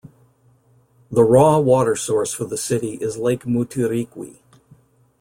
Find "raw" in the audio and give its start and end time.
1.23-1.59